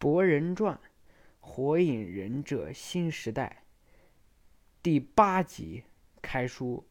[0.00, 0.74] 博人传》
[1.40, 3.64] 《火影忍者新时代》
[4.82, 5.84] 第八集
[6.22, 6.82] 开书。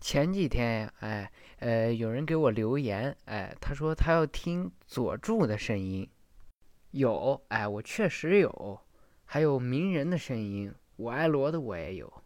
[0.00, 6.08] 前几天呀，哎，呃，有人给我留言，哎，他说他要听佐助的声音。
[6.92, 8.80] 有，哎，我确实有。
[9.24, 12.22] 还有鸣人的声音，我爱罗的我也有。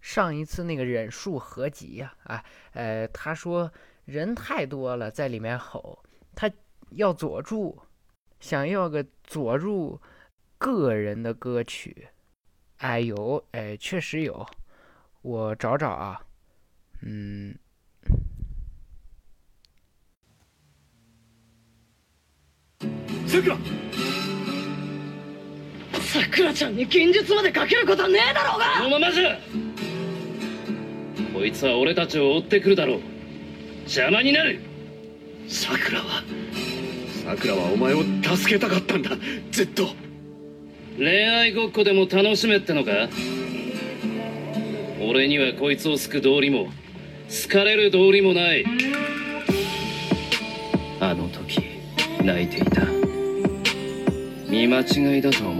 [0.00, 3.72] 上一次那个忍术合集呀，啊，呃，他说
[4.04, 6.02] 人太多了，在里面吼，
[6.34, 6.50] 他
[6.90, 7.80] 要佐助，
[8.39, 10.01] 想要个佐助
[10.57, 12.09] 个人的歌曲。
[12.77, 14.45] 哎，有，哎，确实有，
[15.21, 16.19] 我找找啊，
[17.01, 17.57] 嗯。
[23.27, 23.57] さくら
[25.99, 29.37] さくらちゃんに現実までかけることはねえだろうがこのままじゃ
[31.33, 33.01] こいつは俺たちを追ってくるだろう
[33.81, 34.61] 邪魔になる
[35.49, 36.23] さくらは
[37.30, 39.10] さくらはお前を助けたかったんだ。
[39.52, 39.86] ずっと。
[40.98, 42.90] 恋愛ごっこでも楽しめってのか？
[45.00, 46.66] 俺にはこいつを救う道理も
[47.28, 48.64] 好かれる道理もない。
[50.98, 51.62] あの時
[52.24, 52.82] 泣いていた。
[54.48, 55.59] 見間違いだと思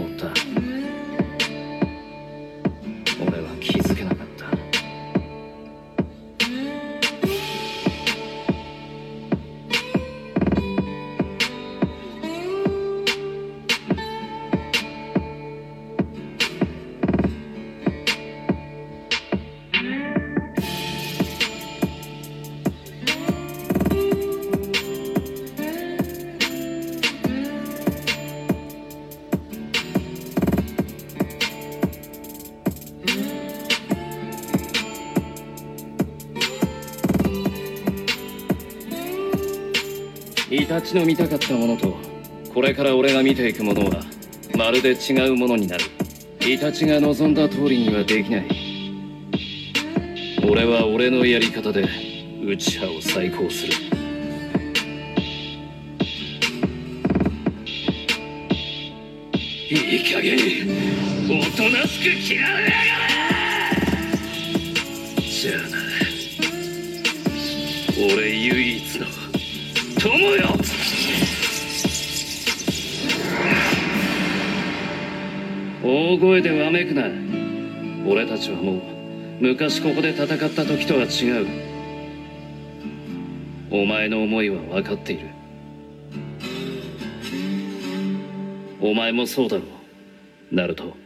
[40.81, 41.95] イタチの見たかったものと
[42.51, 44.01] これから俺が見ていくものは
[44.57, 45.83] まるで違うものになる。
[46.41, 48.47] イタチが望んだ通りにはできない。
[50.43, 51.87] 俺は俺のやり方で
[52.43, 53.73] 内派を再興する。
[59.69, 60.35] いい加減
[61.29, 62.73] おとなしく嫌われやが
[65.21, 65.27] れ！
[65.29, 65.77] じゃあな。
[68.15, 69.05] 俺唯一の
[69.99, 70.60] 友よ！
[76.11, 77.03] 大声でわめくな。
[78.05, 78.81] 俺たちはもう
[79.39, 81.47] 昔ここで戦った時とは違う。
[83.71, 85.29] お前の思いは分かっている。
[88.81, 89.65] お前もそうだろう。
[90.53, 90.97] ナルト。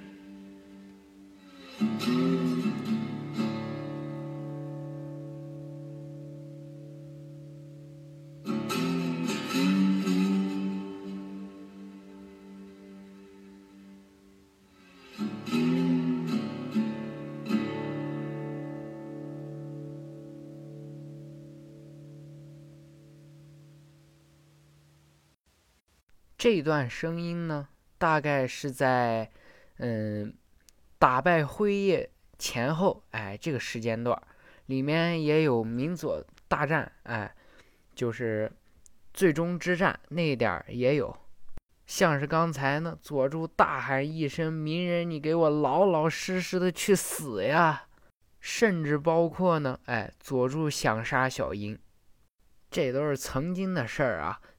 [26.46, 29.32] 这段声音呢，大概是在
[29.78, 30.32] 嗯
[31.00, 34.16] 打败辉夜前后，哎，这个时间段
[34.68, 37.36] 里面也有鸣佐大战，哎，
[37.96, 38.52] 就是
[39.12, 41.18] 最终之战那一点儿也有，
[41.88, 47.88] 像是刚才呢，佐助大喊一声“鸣人，你给我老老实实的去死呀”，
[48.40, 51.80] 甚至包括呢，哎，佐助想杀小樱，
[52.70, 54.40] 这都是曾经的事儿啊。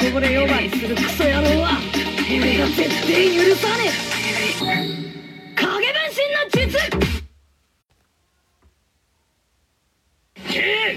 [0.00, 1.78] こぼれ呼ばわりするクソ野郎は
[2.30, 3.92] 俺が絶対許さねえ。
[5.54, 5.76] 影分
[6.16, 6.72] 身の術。
[10.50, 10.96] け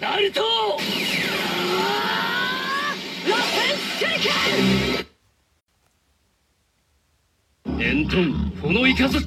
[0.00, 0.40] ナルト。
[3.28, 4.30] ラセンシュリケ
[7.70, 8.32] ンエントン
[8.62, 9.18] フォノイカズ。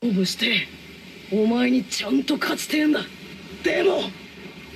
[0.00, 0.77] 勝負して。
[1.30, 3.00] お前にちゃんと勝ちてえんだ。
[3.62, 4.02] でも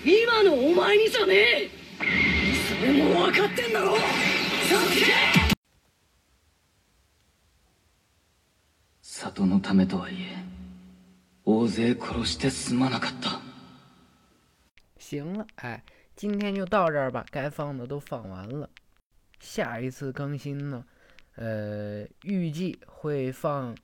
[0.04, 1.70] 今のお前にじゃねえ。
[2.68, 3.96] それも分かってんだろ。
[3.96, 5.06] サスケ
[9.00, 10.44] 里のためとはいえ
[11.44, 13.40] 大勢殺してすまなかった。
[14.98, 15.82] 行了，哎，
[16.16, 18.68] 今天就到这儿吧，该放的都放完了。
[19.40, 20.84] 下一次更新呢，
[21.36, 23.76] 呃，预计会放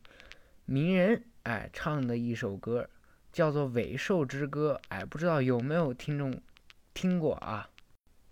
[0.67, 2.87] 鸣人哎唱的一首歌，
[3.33, 4.79] 叫做《尾兽之歌》。
[4.91, 6.39] 哎，不知道有没有听众
[6.93, 7.71] 听过啊？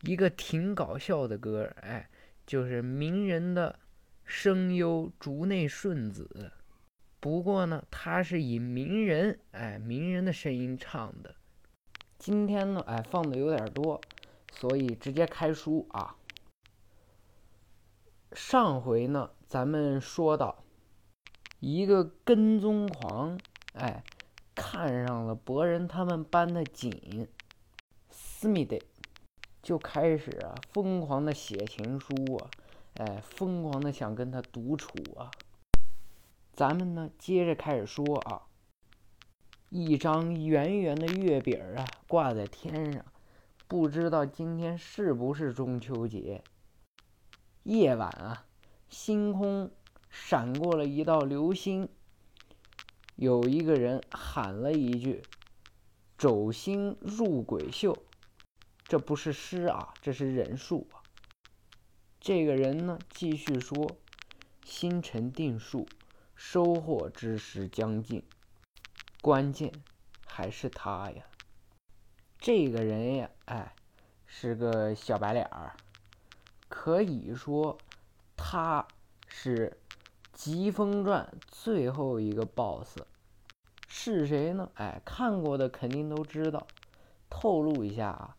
[0.03, 2.11] 一个挺搞笑的歌，哎，
[2.47, 3.79] 就是鸣人的
[4.23, 6.53] 声优竹内顺子。
[7.19, 11.35] 不过呢，他是以鸣人哎鸣人的声音唱的。
[12.19, 13.99] 今天呢，哎放的有点多，
[14.53, 16.15] 所以直接开书啊。
[18.33, 20.66] 上回呢，咱们说到
[21.61, 23.39] 一个跟踪狂，
[23.73, 24.05] 哎，
[24.55, 27.27] 看上了博人他们班的锦
[28.11, 28.79] 思密德，
[29.63, 32.51] 就开始啊疯狂的写情书啊，
[32.95, 35.31] 哎，疯狂的想跟他独处啊。
[36.53, 38.43] 咱们呢，接着开始说啊，
[39.71, 43.05] 一张圆圆的月饼啊，挂在天上，
[43.67, 46.43] 不知道今天是不是中秋节。
[47.65, 48.47] 夜晚啊，
[48.89, 49.71] 星空
[50.19, 51.89] 闪过了一道流星。
[53.17, 55.23] 有一个人喊了一句
[56.19, 57.97] ：“走心入鬼秀。”
[58.89, 61.03] 这不是诗啊，这是人数啊。
[62.19, 63.99] 这个人呢，继续说
[64.65, 65.87] ：“星辰定数，
[66.35, 68.25] 收获之时将近。
[69.21, 69.73] 关键
[70.27, 71.25] 还是他呀。
[72.39, 73.75] 这个人呀，哎，
[74.27, 75.77] 是个小白脸儿。”
[76.69, 77.79] 可以说，
[78.37, 78.87] 他
[79.29, 79.71] 是
[80.37, 82.99] 《疾风传》最后一个 BOSS，
[83.89, 84.71] 是谁呢？
[84.75, 86.67] 哎，看过的肯定都知道。
[87.31, 88.37] 透露一下啊，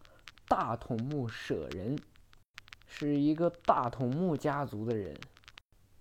[0.48, 1.98] 大筒木舍人
[2.86, 5.20] 是一个大筒木家族的人。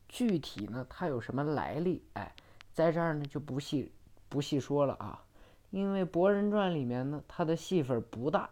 [0.07, 2.05] 具体呢，他有什么来历？
[2.13, 2.37] 哎，
[2.75, 3.91] 在这儿呢就不细
[4.29, 5.25] 不细说了啊，
[5.71, 8.51] 因为《博人传》里面呢，他的戏份不大，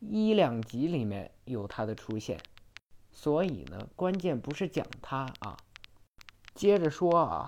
[0.00, 2.40] 一两集里面有他的出现。
[3.12, 5.56] 所以呢，关键不是讲他啊。
[6.60, 7.46] 接着说啊，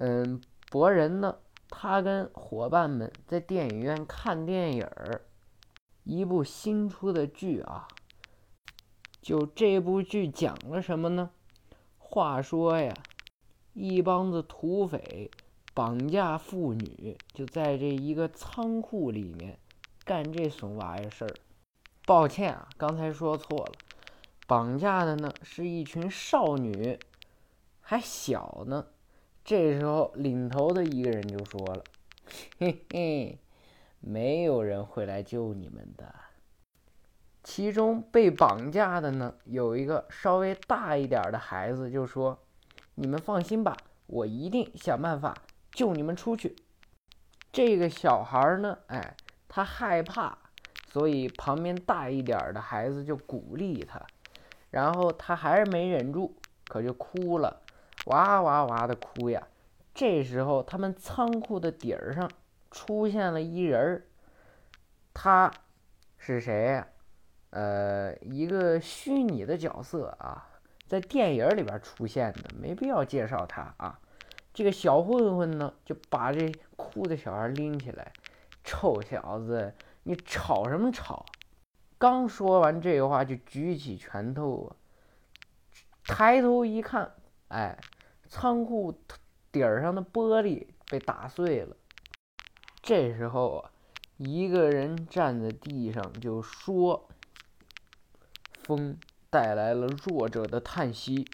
[0.00, 0.40] 嗯，
[0.72, 1.36] 博人呢，
[1.70, 5.22] 他跟伙伴们在电影院看电影儿，
[6.02, 7.86] 一部新出的剧啊。
[9.22, 11.30] 就这部剧讲了什么呢？
[11.96, 12.92] 话说呀，
[13.72, 15.30] 一帮子土匪
[15.72, 19.56] 绑架妇女，就在这一个仓库里面
[20.04, 21.32] 干这怂玩意儿事儿。
[22.04, 23.72] 抱歉啊，刚才说错了。
[24.48, 26.98] 绑架的呢是一群少女，
[27.90, 28.84] 还小呢。
[29.42, 31.82] 这时候领头的一个人就说了
[32.60, 33.38] ：“嘿嘿，
[33.98, 36.14] 没有人会来救你们的。”
[37.42, 42.38] 其中被绑架的呢有一个稍微大一点的孩子，就说
[42.94, 43.74] ：“你们放心吧，
[44.06, 45.34] 我一定想办法
[45.72, 46.54] 救你们出去。”
[47.50, 49.16] 这个小孩呢，哎，
[49.48, 50.36] 他害怕，
[50.92, 53.98] 所以旁边大一点的孩子就鼓励他。
[54.68, 56.36] 然后他还是没忍住，
[56.66, 57.62] 可就哭了，
[58.08, 59.48] 哇哇哇的哭呀。
[59.94, 62.30] 这时候，他们仓库的顶儿上
[62.70, 64.02] 出现了一人儿，
[65.14, 65.50] 他
[66.18, 66.86] 是谁呀？
[67.50, 70.46] 呃，一个虚拟的角色啊，
[70.86, 73.98] 在电影里边出现的，没必要介绍他啊。
[74.52, 78.12] 这个小混混呢，就把这哭的小孩拎起来，
[78.62, 81.24] 臭小子，你吵什么吵？
[81.96, 84.76] 刚说完这话，就举起拳头啊！
[86.04, 87.10] 抬头一看，
[87.48, 87.76] 哎，
[88.28, 88.94] 仓库
[89.50, 91.76] 顶儿上的玻璃被打碎了。
[92.82, 93.70] 这时候啊，
[94.16, 97.08] 一个人站在地上就说
[98.62, 98.98] ：“风
[99.30, 101.26] 带来了弱者的叹息，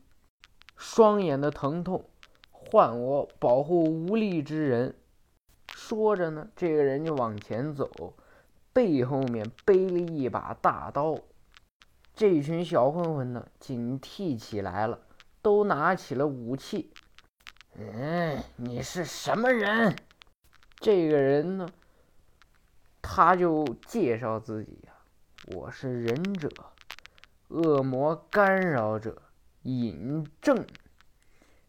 [0.77, 2.05] 双眼的疼痛
[2.51, 4.95] 唤我保护无力之人。”
[5.75, 8.15] 说着呢，这个人就往前走。
[8.73, 11.17] 背后面背了一把大刀，
[12.13, 14.99] 这群小混混呢警惕起来了，
[15.45, 16.91] 都拿起了武器。
[17.77, 19.95] 嗯，你是什么人？
[20.77, 21.69] 这个人呢，
[23.03, 24.95] 他就介绍自己呀，
[25.55, 26.49] 我是忍者，
[27.49, 29.21] 恶魔干扰者
[29.65, 30.67] 尹正。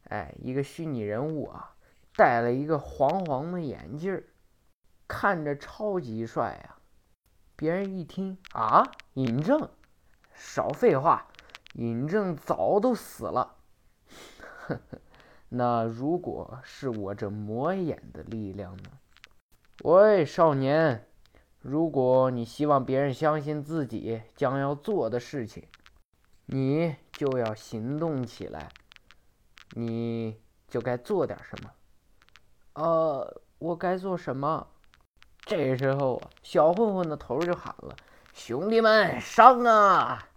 [0.05, 1.75] 哎，一个虚拟人物啊，
[2.15, 4.23] 戴了一个黄黄的眼镜儿，
[5.05, 6.79] 看着超级帅啊。
[7.57, 9.69] 别人一听啊，尹正，
[10.33, 11.27] 少废话，
[11.73, 13.54] 尹正早都死了。
[14.67, 14.99] 呵呵，
[15.49, 18.89] 那如果是我这魔眼的力量呢？
[19.83, 21.07] 喂，少年，
[21.61, 25.67] 如果你希望别人相信自己将要做的事情，
[26.45, 28.69] 你就要行动起来，
[29.71, 31.71] 你就该做点什么。
[32.73, 34.67] 呃，我该做什么？
[35.41, 37.95] 这时候，小混混的头就喊了
[38.33, 40.27] ：“兄弟们上啊！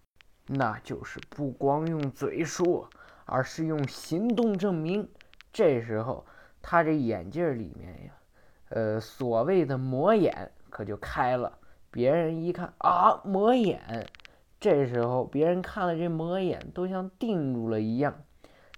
[0.47, 2.90] 那就是不光用嘴说，
[3.28, 5.08] 而是用行动证明。
[5.52, 6.26] 这时候，
[6.61, 8.12] 他这眼镜里面呀，
[8.70, 11.58] 呃，所谓的魔眼可就开了。
[11.90, 14.06] 别人一看啊，魔眼！
[14.61, 18.23] 这时候，别人看了这魔眼，都像定住了一样。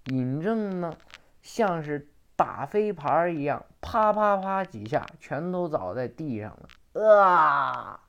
[0.06, 0.96] 尹正呢，
[1.42, 6.56] 像是打飞盘一样，啪啪啪几下，全都倒在地上
[6.94, 7.02] 了。
[7.04, 8.00] 啊！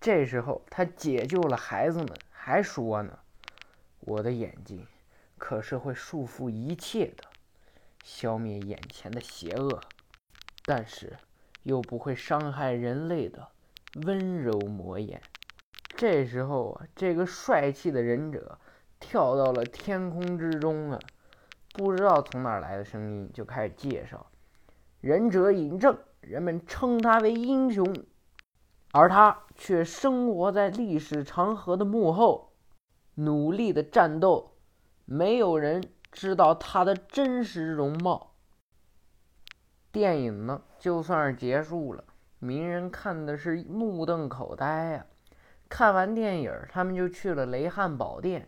[0.00, 3.18] 这时候，他解救了孩子们，还说呢
[4.00, 4.86] ：“我的眼睛
[5.46, 7.24] 可是会束缚一切的，
[8.02, 9.78] 消灭眼前的邪恶，
[10.64, 11.18] 但是
[11.64, 13.48] 又不会伤害人类的
[14.06, 15.20] 温柔魔眼。”
[15.94, 18.58] 这时候啊，这个帅气的忍者
[18.98, 20.98] 跳到了天空之中啊，
[21.74, 24.26] 不知道从哪来的声音，就开始介绍：
[25.02, 27.84] 忍者尹正，人们称他为英雄。
[28.92, 32.54] 而他却生活在历史长河的幕后，
[33.16, 34.53] 努力的战斗，
[35.04, 38.32] 没有人知道他的真实容貌。
[39.92, 42.04] 电影呢，就算是结束了，
[42.38, 45.06] 鸣人看的是目瞪口呆呀。
[45.68, 48.46] 看完电影，他们就去了雷汉堡店，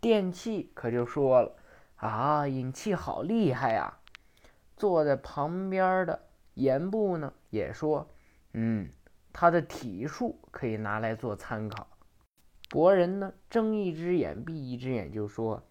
[0.00, 1.56] 电器可就说了
[1.96, 3.98] ：“啊，尹气好厉害呀！”
[4.76, 8.08] 坐在旁边的岩部呢，也说
[8.54, 8.90] ：“嗯。”
[9.34, 11.88] 他的体术可以拿来做参考。
[12.72, 15.62] 博人呢，睁一只眼闭一只眼，就说：“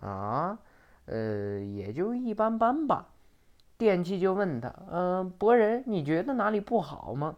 [0.00, 0.58] 啊，
[1.04, 3.08] 呃，也就一般般吧。”
[3.76, 7.36] 电器就问他：“嗯，博人，你觉得哪里不好吗？”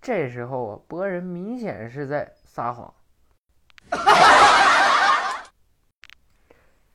[0.00, 2.94] 这时候啊，博人明显是在撒谎。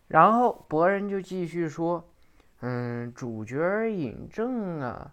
[0.08, 2.10] 然后博人就继续说
[2.64, 3.58] ：“嗯，主角
[3.92, 5.12] 尹正啊。”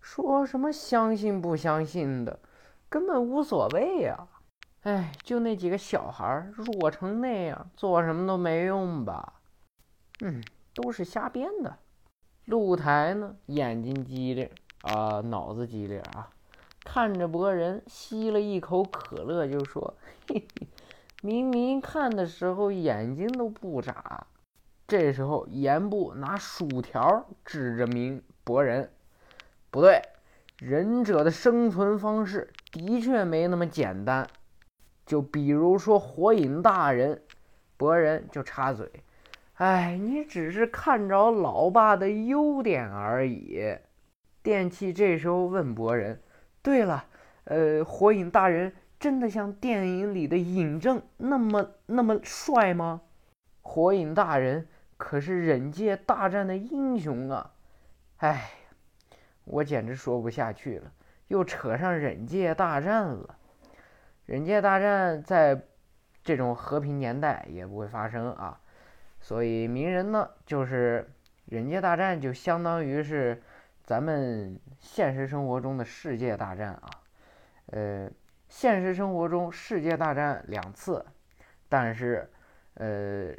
[0.00, 2.40] 说什么相信不相信的，
[2.88, 4.26] 根本无所谓呀！
[4.82, 9.34] 哎，就那几个小孩弱成那样，做什么都没用吧？
[10.20, 10.42] 嗯，
[10.74, 11.78] 都是瞎编的。
[12.44, 14.48] 露台呢，眼睛机灵
[14.82, 16.30] 啊，脑子机灵啊，
[16.84, 19.94] 看着博人吸了一口可乐，就说
[20.28, 20.66] ：“嘿嘿，
[21.22, 24.26] 明明看的时候眼睛都不眨。”
[24.88, 28.90] 这时候，严部拿薯条指着明博人。
[29.70, 30.00] 不对，
[30.58, 34.26] 忍者的生存方式的确没那么简单。
[35.08, 37.22] 就比如说火影大人，
[37.78, 38.86] 博人就插嘴
[39.56, 43.74] ：“哎，你只是看着老爸的优点而已。”
[44.44, 46.20] 电器这时候问博人
[46.60, 47.06] ：“对了，
[47.44, 53.00] 呃，火影大人真的像电影里的尹正那么那么帅吗？
[53.62, 57.52] 火影大人可是忍界大战的英雄啊！”
[58.18, 58.50] 哎。
[59.50, 60.92] 我简直说不下去了，
[61.28, 63.37] 又扯上忍界大战了。
[64.28, 65.58] 忍界大战在
[66.22, 68.60] 这种和平年代也不会发生啊，
[69.20, 71.10] 所以鸣人呢，就是
[71.46, 73.42] 忍界大战就相当于是
[73.82, 76.90] 咱们现实生活中的世界大战啊。
[77.68, 78.10] 呃，
[78.50, 81.02] 现实生活中世界大战两次，
[81.66, 82.30] 但是
[82.74, 83.32] 呃，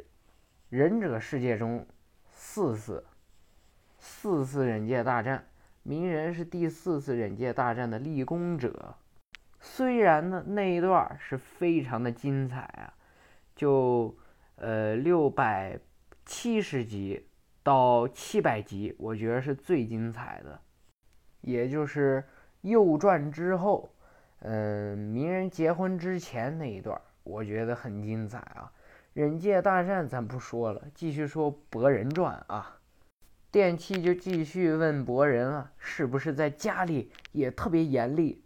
[0.70, 1.86] 忍者世界中
[2.32, 3.06] 四次，
[3.96, 5.46] 四次忍界大战。
[5.84, 8.96] 鸣人是第四次忍界大战的立功者，
[9.80, 12.92] 虽然呢那一段是非常的精彩啊，
[13.56, 14.14] 就
[14.56, 15.80] 呃六百
[16.26, 17.26] 七十集
[17.62, 20.60] 到七百集，我觉得是最精彩的，
[21.40, 22.22] 也就是
[22.60, 23.90] 右传之后，
[24.40, 28.70] 嗯，鸣人结婚之前那一段，我觉得很精彩啊。
[29.14, 32.76] 忍界大战咱不说了，继续说博人传啊。
[33.50, 38.44] 电器就继续问博人啊，是不是在家里也特别严厉？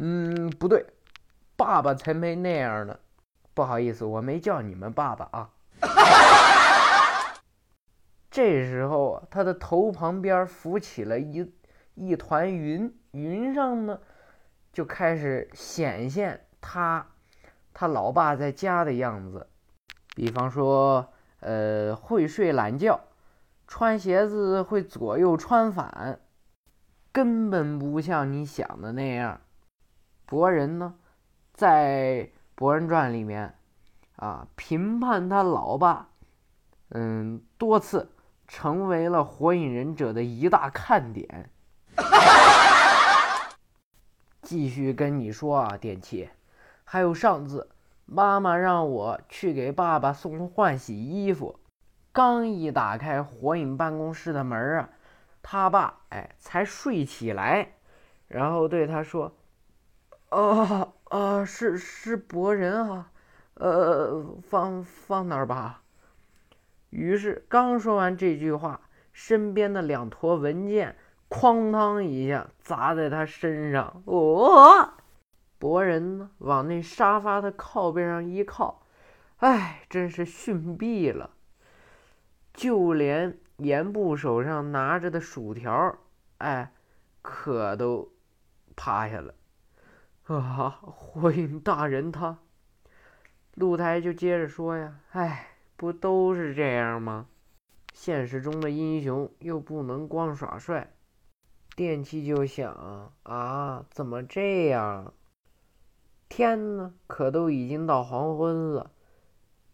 [0.00, 0.86] 嗯，不对，
[1.56, 2.98] 爸爸才没那样呢。
[3.54, 5.50] 不好意思，我没叫你们爸爸啊。
[8.30, 11.52] 这时候啊，他的头旁边浮起了一
[11.94, 14.00] 一团云，云上呢
[14.72, 17.06] 就开始显现他
[17.74, 19.46] 他老爸在家的样子，
[20.14, 23.00] 比方说，呃，会睡懒觉。
[23.66, 26.20] 穿鞋子会左右穿反，
[27.10, 29.40] 根本不像你想的那样。
[30.32, 30.94] 博人呢，
[31.52, 32.24] 在
[32.54, 33.54] 《博人传》里面
[34.16, 36.08] 啊，评判他老爸，
[36.88, 38.10] 嗯，多次
[38.48, 41.50] 成为了火影忍者的一大看点。
[44.40, 46.30] 继续跟你说啊，电器，
[46.82, 47.68] 还有上次
[48.06, 51.60] 妈妈让我去给爸爸送换洗衣服。
[52.10, 54.88] 刚一打开火影办公室的门啊，
[55.42, 57.74] 他爸哎才睡起来，
[58.28, 59.36] 然后对他说
[60.32, 63.12] ：“啊啊，是是博人啊，
[63.54, 65.82] 呃，放放那儿吧。
[66.88, 68.80] 于是刚说完这句话，
[69.12, 70.96] 身边的两坨文件
[71.28, 74.02] 哐当一下砸在他身上。
[74.06, 74.94] 哦，
[75.58, 78.86] 博人呢，往那沙发的靠背上一靠，
[79.36, 81.30] 哎，真是逊毙了。
[82.54, 85.98] 就连严部手上拿着的薯条，
[86.38, 86.72] 哎，
[87.20, 88.10] 可都
[88.74, 89.34] 趴下了。
[90.24, 92.38] 啊，火影大人他，
[93.54, 97.26] 露台就接着说呀，哎，不都是这样吗？
[97.92, 100.94] 现实中的英雄又不能光耍帅。
[101.74, 105.12] 电器就想啊，怎么这样？
[106.28, 108.92] 天呢，可都已经到黄昏了。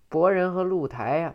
[0.09, 1.35] 博人和露台呀。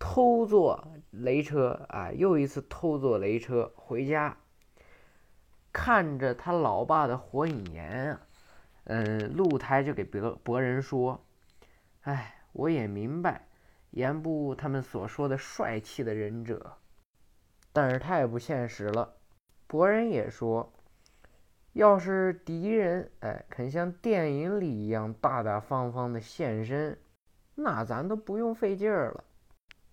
[0.00, 4.36] 偷坐雷车啊，又一次偷坐雷车回家，
[5.80, 8.20] 看着他老爸的火影岩啊，
[8.86, 11.24] 嗯，露台就给博博人说
[12.02, 13.46] ：“哎，我也明白
[13.92, 16.78] 岩部他们所说的帅气的忍者，
[17.72, 19.14] 但是太不现实了。”
[19.68, 20.72] 博人也说
[21.74, 26.98] ：“要是敌人哎肯像电影里一样大大方方的现身，
[27.54, 29.24] 那咱都不用费劲儿了。”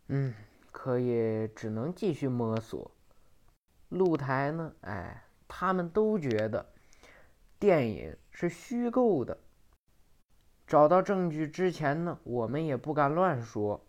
[0.09, 0.33] 嗯，
[0.71, 2.89] 可也只能继续摸索。
[3.89, 4.73] 露台呢？
[4.81, 6.73] 哎，他们都觉得
[7.59, 9.37] 电影是虚构的。
[10.67, 13.85] 找到证据之前呢，我们也不敢乱说。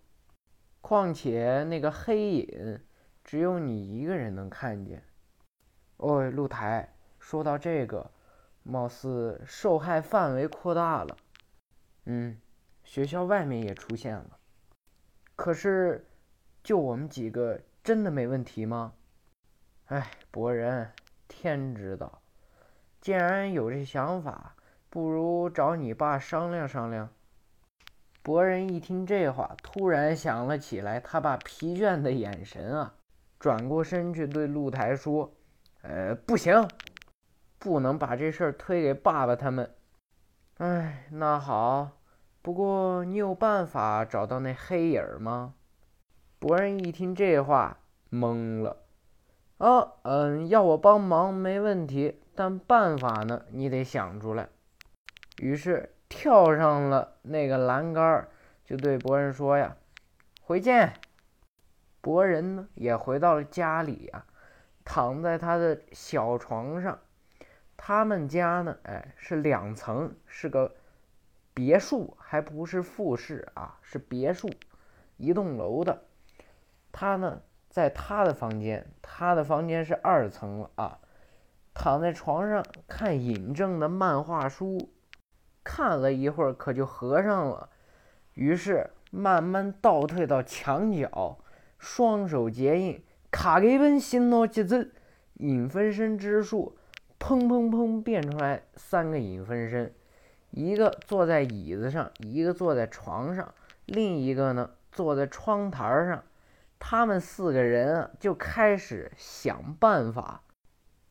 [0.80, 2.80] 况且那个黑影，
[3.24, 5.02] 只有你一个人能看见。
[5.96, 8.10] 哦，露台，说到这个，
[8.62, 11.16] 貌似受害范围扩大了。
[12.04, 12.38] 嗯，
[12.84, 14.38] 学校外面也出现了。
[15.34, 16.06] 可是，
[16.62, 18.92] 就我们几个真的没问题吗？
[19.86, 20.92] 哎，博人，
[21.28, 22.20] 天知道。
[23.00, 24.56] 既然有这想法，
[24.90, 27.08] 不如找你爸商量商量。
[28.22, 32.94] 博人一听这话，突然想了起来，他爸疲倦的眼神啊，
[33.38, 35.32] 转过身去对露台说
[35.82, 36.68] ：“呃，不行，
[37.58, 39.70] 不能把这事儿推给爸爸他们。
[40.58, 41.90] 哎，那好。”
[42.42, 45.54] 不过，你有办法找到那黑影吗？
[46.38, 48.85] 博人一听这话，懵了。
[49.58, 54.48] 哦，嗯，要我帮忙没问题，但办法呢，你得想出来。
[55.38, 58.28] 于是跳上了那个栏杆，
[58.64, 59.76] 就对博人说：“呀，
[60.42, 60.94] 回见。”
[62.02, 64.26] 博人呢，也回到了家里啊，
[64.84, 66.98] 躺在他的小床上。
[67.76, 70.74] 他们家呢，哎，是两层，是个。
[71.54, 74.50] 别墅还不是复式啊，是别墅，
[75.16, 76.02] 一栋楼的。
[76.92, 77.40] 他呢，
[77.76, 80.98] 在他的房间，他的房间是二层了啊。
[81.74, 84.94] 躺在床上看尹正的漫画书，
[85.62, 87.68] 看了一会儿，可就合上了。
[88.32, 91.38] 于是慢慢倒退到墙角，
[91.76, 94.94] 双手结印，卡给本新诺吉子
[95.34, 96.78] 影分身之术，
[97.20, 99.94] 砰砰砰变出来三个影分身。
[100.50, 103.52] 一个坐在椅子上，一个坐在床上，
[103.84, 106.24] 另一个呢坐在窗台上。
[106.78, 110.42] 他们四个人就开始想办法。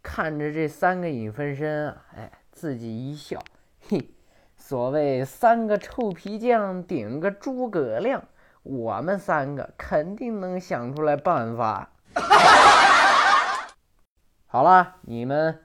[0.02, 3.44] 看着这三个影分身啊，哎，自己一笑，
[3.88, 4.12] 嘿，
[4.56, 8.24] 所谓三个臭皮匠顶个诸葛亮，
[8.64, 11.92] 我们三个肯定能想出来办法。
[14.46, 15.62] 好了，你们。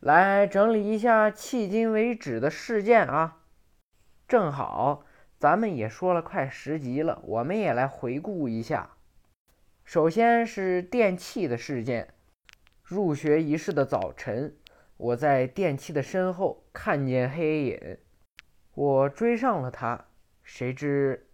[0.00, 3.38] 来整理一下迄今为止的事件啊，
[4.28, 5.02] 正好
[5.40, 8.90] 咱们也说了快十集了，我们也来回顾一下。
[9.88, 12.08] 首先是电器的事件。
[12.84, 14.54] 入学仪式的早晨，
[14.98, 17.98] 我在电器的身后看见黑影，
[18.74, 20.08] 我追上了他，
[20.42, 21.30] 谁知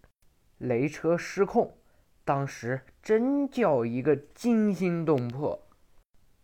[0.57, 1.75] 雷车失控，
[2.23, 5.67] 当时真叫一个惊心动魄。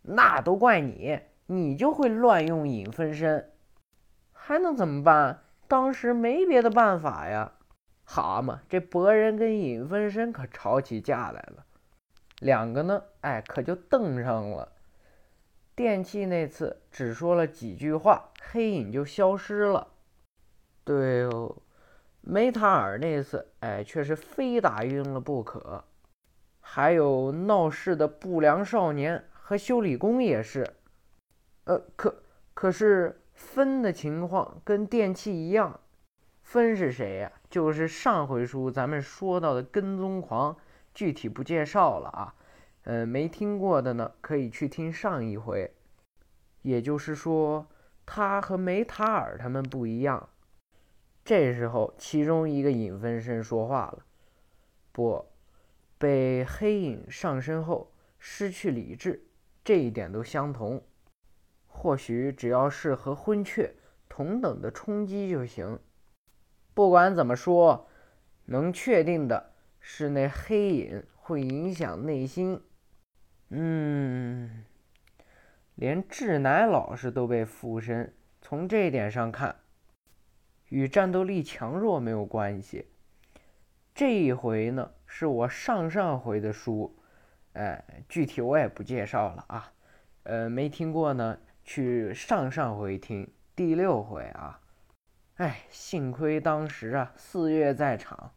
[0.02, 1.18] 那都怪你。
[1.46, 3.54] 你就会乱用影分身，
[4.34, 5.44] 还能怎么办？
[5.70, 7.54] 当时没别的办法呀。
[8.04, 11.66] 蛤蟆，这博人跟影分身可吵起架来了，
[12.42, 14.72] 两个呢，哎，可就瞪上了。
[15.76, 19.88] 电器那次只说了几句话，黑影就消失了。
[20.84, 21.56] 对哦，
[22.22, 25.84] 梅塔尔那次，哎，却是非打晕了不可。
[26.60, 30.68] 还有闹事的不良少年和修理工也是。
[31.66, 32.24] 呃，可
[32.56, 35.80] 可是分的情况跟电器一样，
[36.42, 37.32] 分是谁呀？
[37.52, 40.58] 就是上回书咱们说到的跟踪狂，
[40.94, 42.36] 具体不介绍了啊。
[42.84, 45.72] 呃，没听过的呢，可以去听上一回。
[46.64, 47.68] 也就是说，
[48.06, 50.30] 他和梅塔尔他们不一样。
[51.24, 54.06] 这时候，其中一个影分身说话了
[54.92, 55.28] ：“不，
[55.98, 59.24] 被黑影上身后失去理智，
[59.64, 60.84] 这一点都相同。
[61.68, 63.76] 或许只要是和昏厥
[64.10, 65.80] 同等的冲击就行。
[66.74, 67.88] 不管怎么说，
[68.46, 69.51] 能确定的
[69.82, 72.62] 是那黑影会影响内心。
[73.50, 74.64] 嗯。”
[75.76, 79.56] 连智乃老师都被附身，从这点上看，
[80.70, 82.86] 与战斗力强弱没有关系。
[83.96, 86.96] 这一回呢，是我上上回的书，
[87.54, 89.74] 哎，具体我也不介绍了啊。
[90.24, 94.62] 呃，没听过呢，去上上回听第六回啊。
[95.38, 98.32] 哎，幸亏当时啊，四月在场。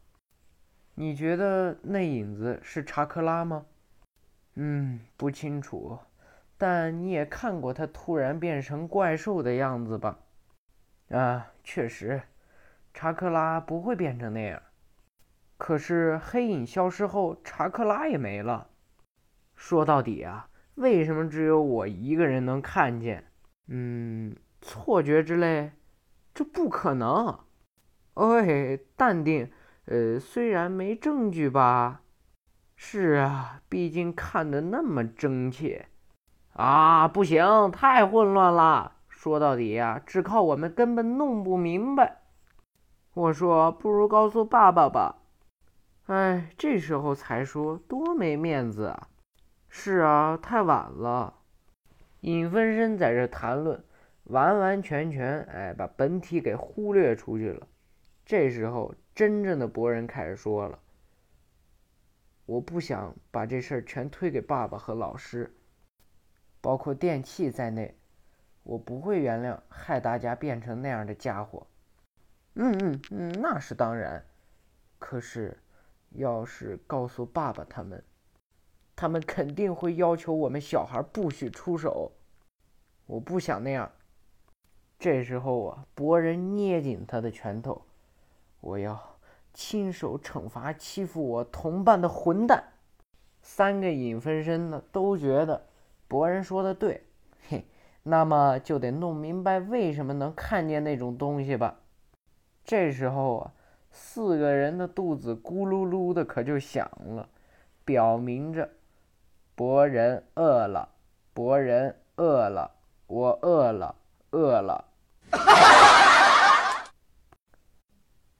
[0.97, 3.65] 你觉得那影子是查克拉吗？
[4.55, 5.99] 嗯，不清楚。
[6.57, 10.19] 但你也看过他突然变成怪兽的样子吧？
[11.09, 12.21] 啊，确实，
[12.93, 14.61] 查克拉不会变成那样。
[15.57, 18.69] 可是黑影消失后，查克拉也没了。
[19.53, 23.25] 说到底啊，为什么只有我一个人能看见？
[23.67, 25.71] 嗯，错觉之类？
[26.33, 27.37] 这不可能。
[28.13, 29.51] 哎，淡定。
[29.85, 32.01] 呃，虽然没证据吧。
[32.75, 35.87] 是啊，毕竟看得那么真切。
[36.53, 38.93] 啊，不行，太混乱了。
[39.07, 42.21] 说到底呀，只靠我们根本弄不明白。
[43.13, 45.21] 我说，不如告诉爸爸吧。
[46.07, 49.07] 哎，这时候才说，多没面子啊！
[49.69, 51.33] 是啊，太晚了。
[52.21, 53.83] 影分身在这谈论，
[54.25, 57.67] 完完全全哎，把本体给忽略出去了。
[58.25, 60.77] 这时候，真正的博人开始说了
[62.45, 65.55] ：“我不想把这事儿全推给爸爸和老师。”
[66.59, 67.95] 包括电器在内，
[68.63, 71.65] 我不会原谅害大家变成那样的家伙。
[72.55, 74.25] 嗯嗯嗯，那是当然。
[74.99, 75.57] 可是，
[76.09, 78.03] 要是告诉爸爸他们，
[78.95, 82.11] 他们肯定会要求我们小孩不许出手。
[83.05, 83.89] 我不想那样。
[84.97, 87.84] 这时候啊，博人捏紧他的拳头，
[88.65, 88.99] 我要
[89.53, 92.63] 亲手惩罚欺负我同伴的混蛋。
[93.43, 95.67] 三个影分身呢，都觉得。
[96.07, 97.03] 博人说的对，
[97.47, 97.63] 嘿，
[98.01, 101.75] 那么就得弄明白为什么能看见那种东西吧。
[102.63, 103.51] 这时候啊，
[103.91, 107.29] 四个人的肚子咕噜噜的可就响了，
[107.83, 108.71] 表明着
[109.53, 110.89] 博人饿了，
[111.35, 112.71] 博人饿了，
[113.05, 113.95] 我饿了，
[114.31, 114.85] 饿了。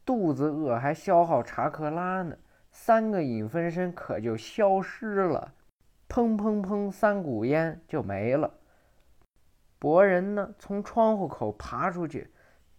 [0.05, 2.37] 肚子饿还消耗查克拉呢，
[2.71, 5.53] 三个影分身可就消失了。
[6.07, 6.91] 砰砰砰！
[6.91, 8.53] 三股烟就没了。
[9.79, 12.31] 博人呢，从窗户口爬出去，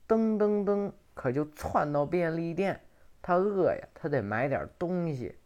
[0.06, 2.80] 噔噔噔，可就窜到便利店。
[3.20, 5.36] 他饿呀，他得买点东西。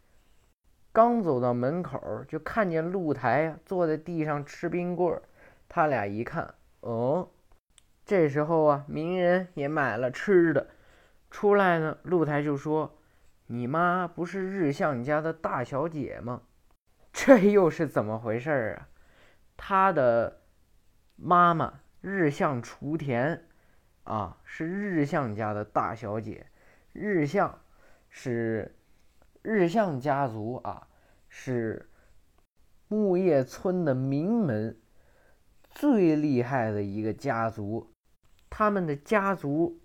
[0.91, 5.23] 刚走到门口，就看见露台呀，坐在地上吃冰棍儿。
[5.67, 7.27] 他俩一看，哦，
[8.05, 10.67] 这时候啊，鸣人也买了吃的。
[11.31, 12.99] 出来呢，露台就说
[13.47, 16.43] ：“你妈不是日向家的大小姐吗？”
[17.11, 18.87] 这又是怎么回事啊？
[19.57, 20.41] 他的
[21.15, 23.47] 妈妈日向雏田
[24.03, 26.47] 啊，是日向家的大小姐。
[26.93, 27.61] 日向
[28.09, 28.77] 是
[29.41, 30.87] 日向家族啊，
[31.27, 31.89] 是
[32.87, 34.77] 木叶村的名门，
[35.69, 37.93] 最厉害的一个家族。
[38.49, 39.80] 他们的家族，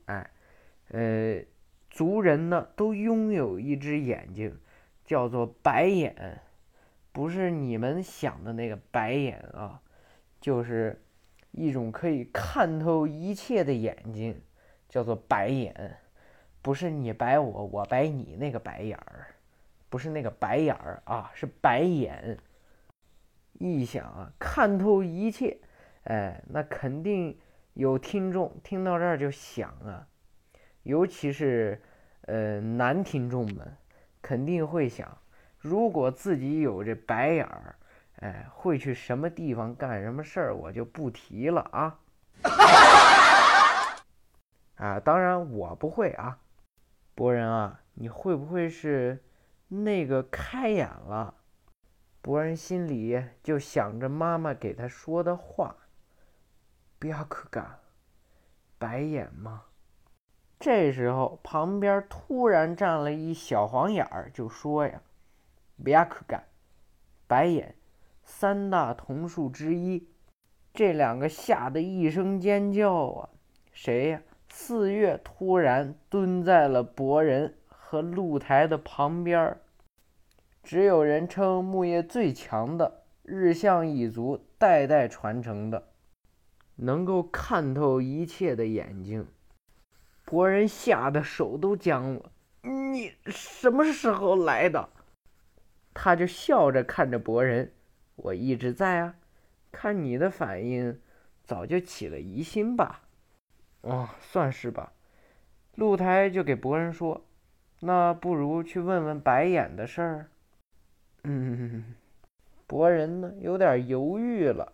[0.88, 1.42] 呃，
[1.90, 4.58] 族人呢都拥有一只眼睛，
[5.04, 6.40] 叫做白眼。
[7.12, 9.80] 不是你们想的那个白眼啊，
[10.40, 11.02] 就是
[11.52, 14.42] 一种可以看透一切的眼睛，
[14.88, 15.98] 叫做白眼。
[16.60, 19.28] 不是你白我，我白你那个白眼儿，
[19.88, 22.38] 不是那个白眼儿啊，是白眼。
[23.58, 25.58] 一想啊，看透一切，
[26.04, 27.38] 哎，那肯定
[27.72, 30.06] 有听众听到这儿就想啊，
[30.86, 31.82] 尤其是
[32.22, 33.76] 呃男听众们，
[34.22, 35.18] 肯定会想。
[35.58, 37.74] 如果自己有这白眼儿，
[38.20, 41.98] 哎，会去什么地方干什么事儿，我就不提了啊。
[44.76, 46.38] 啊，当然我不会啊。
[47.14, 49.24] 博人啊，你会不会是
[49.68, 51.34] 那个开眼了？
[52.22, 55.74] 博人心里就想着妈妈给他说的话
[56.98, 57.80] ：“不要可干，
[58.78, 59.64] 白眼吗？”
[60.58, 65.02] 这时候旁边突然站了一小黄眼儿，就说呀。
[65.84, 66.44] 白可干，
[67.26, 67.74] 白眼，
[68.24, 70.08] 三大瞳术之一。
[70.72, 73.28] 这两个吓得一声尖叫啊！
[73.72, 74.22] 谁呀？
[74.48, 79.60] 四月突然蹲在了博人和露台的旁边儿。
[80.62, 85.88] 只有人称木叶最强的日向一族代代传承的，
[86.76, 89.28] 能够看透一切的眼睛。
[90.26, 92.32] 博人吓得手都僵了。
[92.62, 94.88] 你什么时候来的？
[95.94, 97.72] 他就笑着看着博人。
[98.16, 99.14] 我一直在啊。
[99.70, 101.00] 看你的反应，
[101.44, 103.02] 早就起了疑心吧？
[103.82, 104.92] 哦，算是吧。
[105.76, 107.24] 露台就给博人说
[107.80, 110.28] ：“那不如去问问白眼的事儿。”
[111.22, 111.94] 嗯，
[112.66, 114.72] 博人呢有点犹豫了。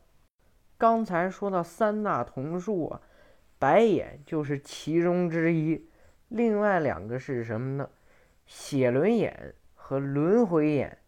[0.79, 3.01] 刚才说到三大桐树啊，
[3.63, 5.89] 白眼就是其中之一，
[6.27, 7.89] 另外两个是什么呢？
[8.45, 10.99] 血轮眼和轮回眼，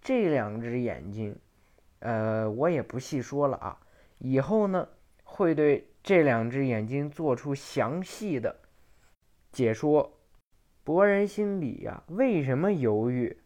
[0.00, 1.38] 这两只眼睛。
[1.98, 3.78] 呃，我也不细说了啊。
[4.16, 4.88] 以后呢，
[5.22, 8.60] 会对这两只眼睛做出详细的
[9.52, 10.18] 解说。
[10.82, 13.36] 博人心里呀，为什么犹豫？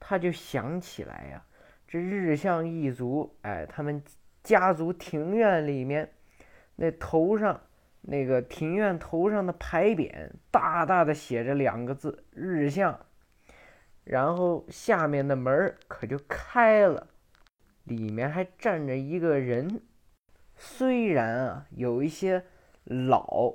[0.00, 1.44] 他就想起来呀，
[1.86, 4.02] 这日向一族，哎，他们
[4.42, 6.10] 家族庭院里面
[6.76, 7.60] 那头上
[8.06, 13.06] 那个庭院头上的牌匾，大大的写着两个字“日向”，
[14.04, 17.08] 然后下面的门可就开了。
[17.84, 19.82] 里面还站着一个人，
[20.56, 22.44] 虽然啊有一些
[22.84, 23.54] 老，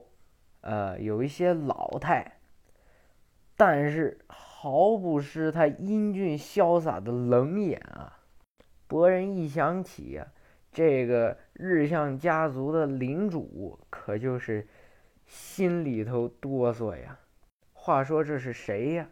[0.62, 2.40] 呃有一些老态，
[3.56, 8.20] 但是毫不失他英俊潇洒的冷眼啊！
[8.88, 10.28] 博人一想起呀，
[10.72, 14.68] 这个日向家族的领主，可就是
[15.26, 17.20] 心里头哆嗦呀。
[17.74, 19.10] 话说这是谁呀？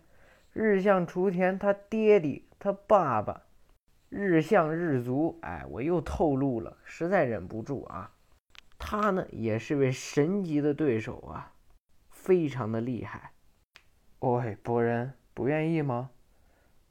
[0.54, 3.44] 日向雏田他爹爹，他爸爸。
[4.10, 8.14] 日向日足，哎，我又透露了，实在忍不住啊。
[8.80, 11.54] 他呢，也是位神级的对手啊，
[12.10, 13.34] 非常的厉害。
[14.20, 16.12] 喂，博人，不愿意吗？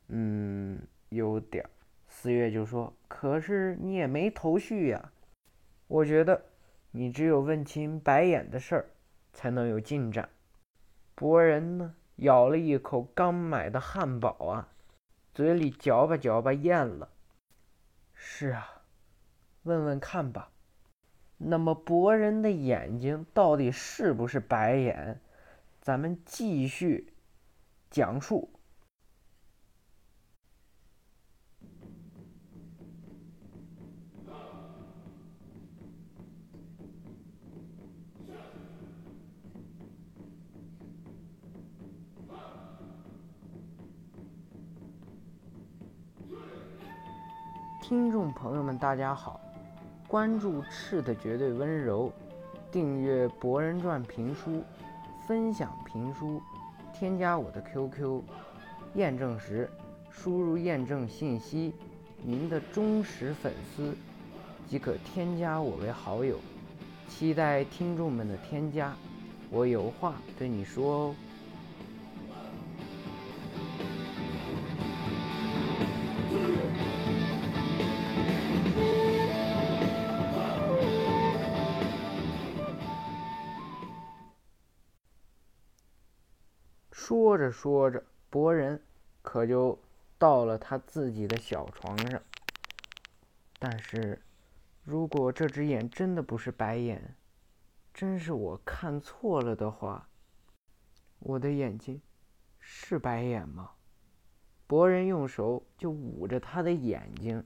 [0.09, 1.65] 嗯，有点。
[2.27, 5.13] 四月就说：“可是你也没头绪呀。”
[5.87, 6.43] 我觉得
[6.91, 8.87] 你只有问清白眼的事儿，
[9.33, 10.29] 才能有进展。
[11.15, 14.69] 博人呢，咬了一口刚买的汉堡啊。
[15.35, 17.09] 嘴里嚼吧嚼吧咽了。
[18.13, 18.83] 是啊，
[19.63, 20.51] 问问看吧。
[21.37, 25.21] 那么博人的眼睛到底是不是白眼？
[25.81, 27.13] 咱们继续
[27.89, 28.51] 讲述。
[47.89, 49.41] 听众朋友们，大家好！
[50.09, 52.11] 关注赤的绝对温柔，
[52.69, 54.65] 订阅《博人传》评书，
[55.25, 56.43] 分享评书，
[56.93, 58.23] 添加我的 QQ，
[58.97, 59.71] 验证时
[60.11, 61.73] 输入验证信息，
[62.25, 63.97] 您的忠实粉丝
[64.69, 66.41] 即可添加我为好友。
[67.09, 68.93] 期待听众们的添加，
[69.49, 71.15] 我有话对你说哦。
[87.51, 88.83] 说着，博人
[89.23, 89.79] 可就
[90.19, 92.21] 到了他自己的小床上。
[93.59, 94.23] 但是，
[94.85, 97.15] 如果这只眼真的不是白眼，
[97.93, 100.09] 真是我看错了的话，
[101.19, 102.01] 我的眼睛
[102.61, 103.71] 是白眼吗？
[104.67, 107.45] 博人用手就捂着他的眼睛。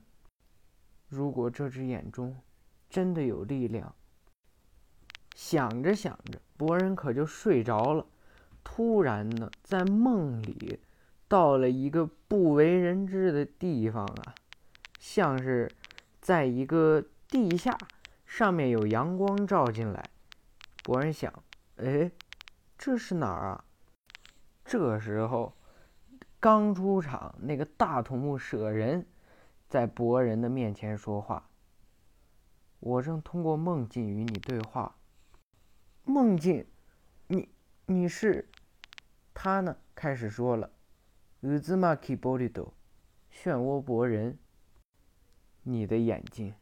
[1.07, 2.35] 如果这只眼中
[2.89, 3.95] 真的有力量，
[5.35, 8.05] 想着想着，博人可就睡着了。
[8.63, 10.79] 突然呢，在梦里
[11.27, 14.35] 到了一个不为人知的地方啊，
[14.97, 15.69] 像是
[16.21, 17.77] 在一个地下，
[18.25, 20.09] 上面有阳光照进来。
[20.83, 21.31] 博人想，
[21.77, 22.11] 哎，
[22.77, 23.65] 这是哪儿啊？
[24.63, 25.53] 这时候
[26.39, 29.05] 刚出场那个大土木舍人，
[29.67, 31.49] 在博人的面前说话
[32.79, 34.95] ：“我正通过梦境与你对话。”
[36.05, 36.65] 梦境，
[37.27, 37.49] 你。
[37.87, 38.47] 你是，
[39.43, 39.75] 他呢？
[39.95, 40.69] 开始说了，
[41.39, 42.75] 乌兹马基波利多，
[43.33, 44.37] 漩涡博人。
[45.63, 46.53] 你的眼睛，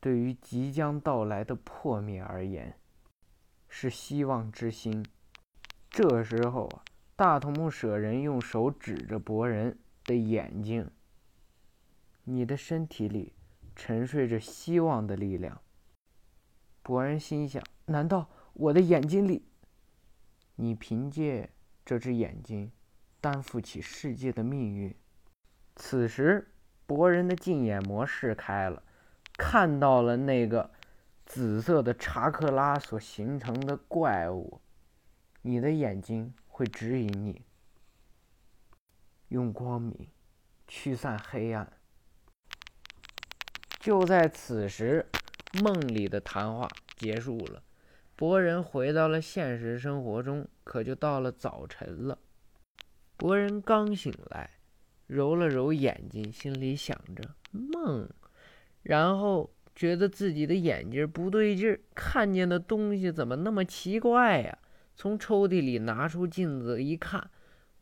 [0.00, 2.76] 对于即将到来的破灭而言，
[3.68, 5.06] 是希望之星。
[5.88, 6.82] 这时候啊，
[7.14, 10.90] 大头目舍人用手指着博人的眼睛。
[12.24, 13.34] 你的身体里
[13.76, 15.60] 沉睡着希望的力量，
[16.82, 19.44] 博人心想：难道我的眼睛里？
[20.56, 21.50] 你凭借
[21.90, 22.70] 这只眼睛，
[23.20, 24.94] 担负起世界的命运。
[25.74, 26.52] 此时，
[26.86, 28.84] 博人的禁眼模式开了，
[29.36, 30.70] 看到了那个
[31.26, 34.60] 紫色的查克拉所形成的怪物。
[35.42, 37.42] 你的眼睛会指引你，
[39.30, 40.06] 用光明
[40.68, 41.72] 驱散黑暗。
[43.80, 45.10] 就在此时，
[45.60, 47.64] 梦里的谈话结束了。
[48.14, 52.16] 博人回到了现实生活中，可就到了早晨了。
[53.16, 54.48] 博人刚醒来，
[55.08, 58.08] 揉了揉眼睛，心里想着梦，
[58.84, 64.58] 然后觉得自己的眼睛不对劲儿，看见的东西怎么那么奇怪呀？
[64.94, 67.28] 从抽屉里拿出镜子一看，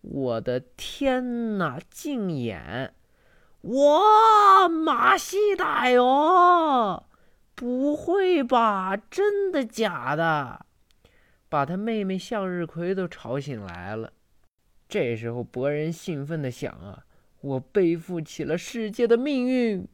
[0.01, 1.79] 我的天哪！
[1.91, 2.95] 镜眼！
[3.61, 7.05] 哇，马西达哟！
[7.55, 8.97] 不会吧？
[8.97, 10.65] 真的假的？
[11.49, 14.13] 把他妹妹向日葵都吵醒来了。
[14.89, 17.07] 这时候，博人兴奋地想啊，
[17.41, 19.87] 我背负起了世界的命运。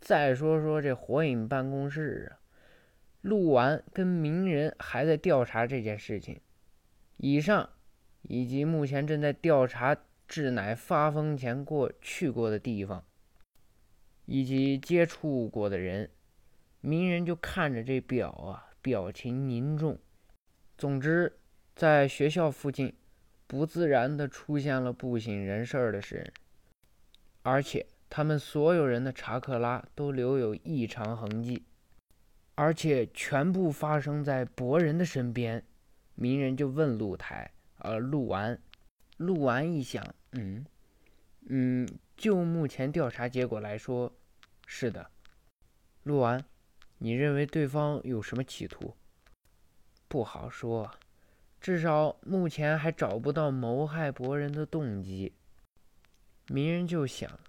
[0.00, 2.40] 再说说这火影办公室啊，
[3.20, 6.40] 鹿丸跟鸣人还在调查这件事情。
[7.18, 7.70] 以上，
[8.22, 13.04] 以及目前正在调查志乃发疯前过去过的地方，
[14.26, 16.10] 以及接触过的人。
[16.80, 19.96] 鸣人就看着这表啊，表情凝重。
[20.82, 21.32] 总之，
[21.76, 22.92] 在学校附近，
[23.46, 26.32] 不自然的出现了不省人事的事，
[27.44, 31.62] 而且他们所有人的查克拉都留有异常痕迹，
[32.56, 35.62] 而且全部发生在博人的身边。
[36.16, 38.60] 鸣人就问鹿台，呃，鹿丸，
[39.18, 40.66] 鹿丸一想，嗯，
[41.46, 44.12] 嗯，就目前调查结果来说，
[44.66, 45.08] 是的，
[46.02, 46.44] 鹿丸。
[46.98, 48.92] 你认为对方有什么企图？
[50.12, 50.90] 不好说，
[51.58, 55.32] 至少目前还找不到谋害博人的动机。
[56.48, 57.40] 鸣人就想，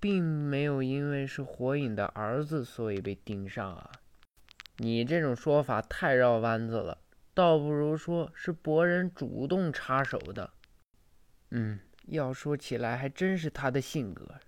[0.00, 3.92] 并没有因为是火影的儿子所以被盯上啊。
[4.78, 6.98] 你这种说法太绕弯子了，
[7.32, 10.50] 倒不如说是博人主动插手的。
[11.50, 14.40] 嗯，要说起来还真是他的性格。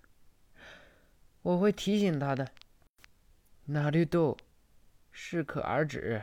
[1.43, 2.49] 我会提醒他的。
[3.67, 4.37] 那绿豆，
[5.13, 6.21] 适可而止，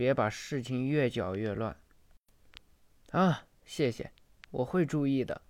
[0.00, 1.76] 别把事情越搅越乱。
[3.10, 4.10] 啊，谢谢，
[4.50, 5.42] 我会注意的。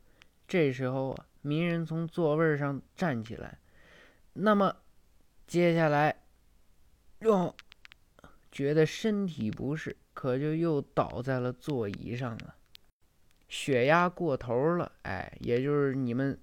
[0.49, 3.61] 这时候啊，鸣人从座位上站起来。
[4.33, 4.75] 那么，
[5.47, 6.25] 接下来，
[7.21, 7.55] 哟，
[8.51, 12.57] 觉得身体不适，可就又倒在了座椅上了。
[13.49, 16.37] 血压过头了，哎，也就是你们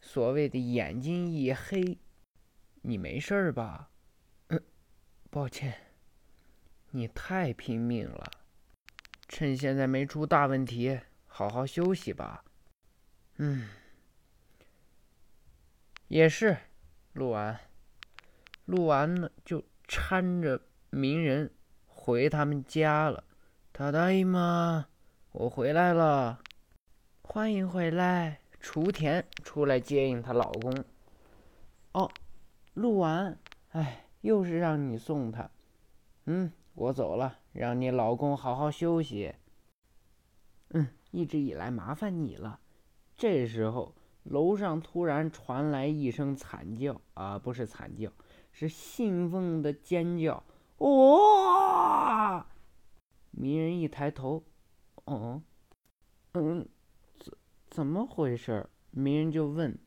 [0.00, 1.98] 所谓的眼睛一黑。
[2.82, 3.90] 你没事吧？
[5.30, 5.74] 抱歉，
[6.96, 8.30] 你太拼命了。
[9.28, 12.44] 趁现在没出大问题，好好休息吧。
[13.38, 13.68] 嗯，
[16.06, 16.56] 也是。
[17.14, 17.58] 录完，
[18.66, 21.52] 录完了就搀着鸣人
[21.86, 23.24] 回他们家了。
[23.72, 24.86] 他大姨妈，
[25.32, 26.40] 我回来了，
[27.22, 28.40] 欢迎回来。
[28.60, 30.84] 雏田出来接应她老公。
[31.92, 32.08] 哦，
[32.74, 33.36] 录完，
[33.70, 34.00] 哎。
[34.20, 35.50] 又是让你送他，
[36.24, 39.34] 嗯，我走了，让你老公好好休息。
[40.70, 42.60] 嗯，一直以来麻烦你了。
[43.16, 48.10] 这时候，楼上突然传来一声惨叫，啊，不是惨叫，
[48.50, 50.42] 是信奉的尖叫。
[50.78, 52.44] 哇！
[53.30, 54.42] 鸣人一抬头，
[55.04, 55.42] 哦，
[56.32, 56.68] 嗯，
[57.20, 57.32] 怎
[57.70, 58.68] 怎么回事？
[58.90, 59.78] 鸣人就问，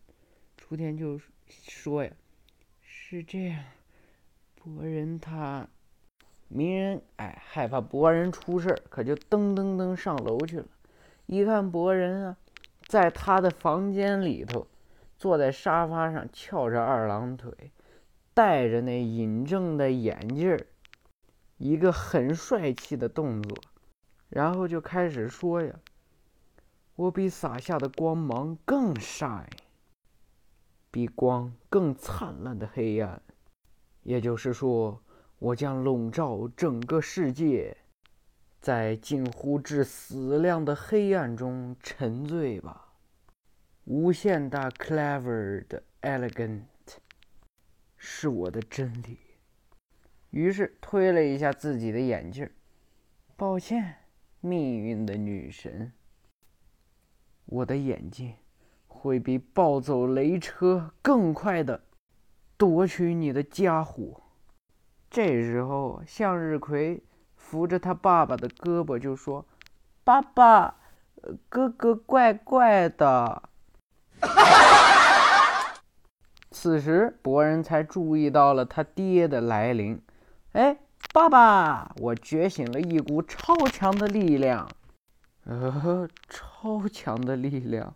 [0.57, 2.11] 雏田就说呀，
[2.81, 3.63] 是这样。
[4.55, 5.67] 博人他，
[6.47, 10.65] 鸣人哎，害怕博人出事儿可就噔噔噔上楼去了。
[11.25, 12.37] 一看博人啊，
[12.87, 14.65] 在他的房间里头，
[15.17, 17.51] 坐在沙发上翘着二郎腿，
[18.33, 20.67] 戴着那隐正的眼镜儿，
[21.57, 23.57] 一个很帅气的动作，
[24.29, 25.73] 然后就开始说呀
[26.95, 29.49] ：“我比洒下的光芒更晒，
[30.89, 33.21] 比光更灿烂的黑暗。”
[34.03, 35.01] 也就是说，
[35.39, 37.77] 我将笼罩整个世界，
[38.59, 42.95] 在近乎至死亮的黑暗中沉醉吧。
[43.85, 46.63] 无限大，clever 的 elegant，
[47.95, 49.19] 是我的真理。
[50.31, 52.49] 于是推了一下自己的眼镜
[53.35, 53.95] 抱歉，
[54.41, 55.93] 命运的女神，
[57.45, 58.33] 我的眼睛
[58.87, 61.83] 会比暴走雷车更快的。
[62.57, 64.26] 夺取你的家伙，
[65.09, 67.01] 这时候，向日葵
[67.35, 69.45] 扶着他爸爸的胳膊就说
[70.03, 70.75] ：“爸爸，
[71.49, 73.43] 哥哥怪怪的。
[76.51, 80.01] ”此时，博人才注意到了他爹的来临。
[80.53, 80.77] 哎，
[81.13, 84.67] 爸爸，我觉醒了一股超强的力量。
[85.45, 87.93] 呃，超强的力量。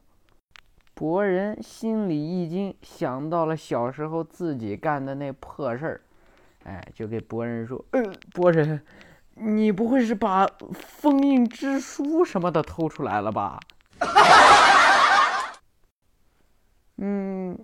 [0.93, 6.01] 博人心里一惊，想到了小时候自己干的那破事儿，
[6.63, 8.81] 哎，就给博人说：“呃，博人，
[9.35, 13.59] 你不会是把封印之书什么的偷出来了吧？”
[16.97, 17.57] 嗯，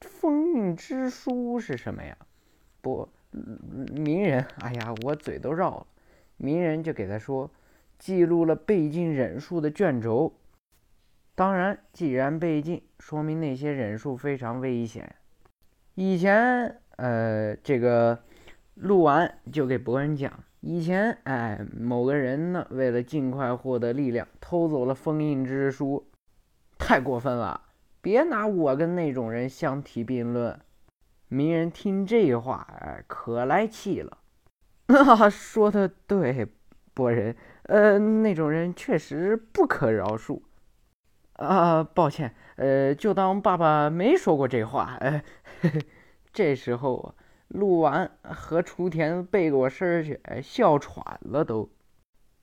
[0.00, 2.16] 封印之书是什么呀？
[2.80, 5.86] 不，鸣人，哎呀，我嘴都绕了。
[6.36, 7.50] 鸣人就给他说，
[7.98, 10.34] 记录了被禁忍术的卷轴。
[11.34, 15.14] 当然，既然被禁，说明那些忍术非常危险。
[15.94, 18.18] 以前，呃，这个
[18.74, 20.30] 录完就给博人讲，
[20.60, 26.10] 以前，哎，某个人呢，为了尽快获得力量，偷走了封印之书，
[26.78, 27.62] 太过分了。
[28.02, 30.60] 别拿我跟那种人相提并论。
[31.28, 34.18] 鸣人听这话，哎，可来气了。
[35.30, 36.46] 说的对，
[36.92, 40.42] 博人，呃，那种人确实不可饶恕。
[41.34, 44.98] 啊，抱歉，呃，就当爸爸没说过这话。
[45.00, 45.24] 哎，
[46.32, 47.14] 这时候啊，
[47.48, 51.70] 鹿丸和雏田背过身去，哎，笑喘了都。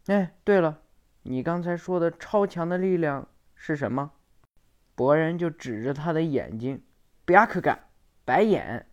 [0.08, 0.82] 哎，对了，
[1.24, 4.12] 你刚才说的超强的力量是什么？
[4.96, 6.84] 博人就指着他的眼睛，
[7.24, 7.88] 不亚克干，
[8.26, 8.88] 白眼。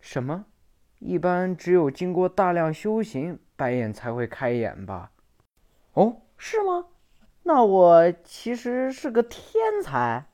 [0.00, 0.46] 什么？
[0.98, 5.12] 一般只有经过大量修行，白眼才会开眼吧？
[5.92, 6.86] 哦，是吗？
[7.42, 10.26] 那我其实是个天才。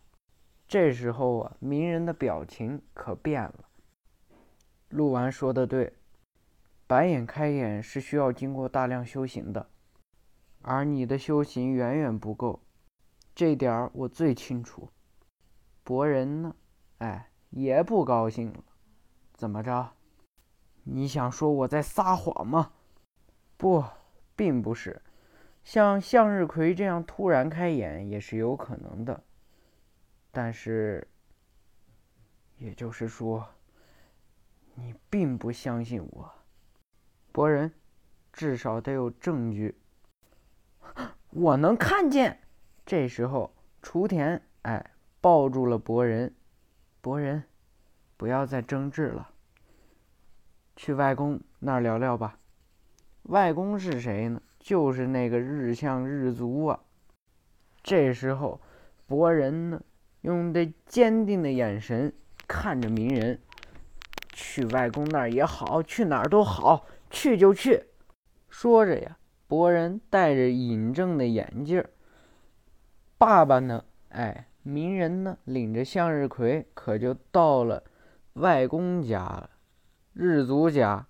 [0.68, 3.64] 这时候啊，鸣人的表情可变了。
[4.92, 5.94] 陆完说的对，
[6.86, 9.70] 白眼开眼是需要经过大量修行的，
[10.60, 12.60] 而你的修行远远不够。
[13.34, 14.90] 这点儿我最清楚。
[15.82, 16.54] 博人呢？
[16.98, 18.62] 哎，也不高兴了。
[19.32, 19.92] 怎么着？
[20.84, 22.72] 你想说我在撒谎吗？
[23.56, 23.82] 不，
[24.36, 25.00] 并不是。
[25.64, 29.22] 像向日葵这样突然开眼也是有可能的。
[30.30, 31.08] 但是，
[32.58, 33.48] 也就是说，
[34.74, 36.32] 你并不相信我。
[37.30, 37.72] 博人，
[38.32, 39.74] 至少得有证据。
[41.30, 42.38] 我能看见。
[42.84, 46.34] 这时候，雏田哎抱住了博人。
[47.00, 47.44] 博人，
[48.16, 49.30] 不要再争执了，
[50.76, 52.38] 去外公那儿聊聊吧。
[53.24, 54.42] 外公是谁呢？
[54.58, 56.80] 就是那个日向日足啊。
[57.82, 58.60] 这时候，
[59.06, 59.82] 博人呢
[60.20, 62.12] 用这坚定的眼神
[62.46, 63.40] 看着鸣人。
[64.32, 67.84] 去外公那儿也好，去哪儿都好，去就去。
[68.48, 71.84] 说着呀，博人戴着尹正的眼镜。
[73.18, 73.84] 爸爸呢？
[74.08, 75.38] 哎，鸣人呢？
[75.44, 77.84] 领着向日葵，可就到了
[78.34, 79.50] 外公家了，
[80.12, 81.06] 日族家。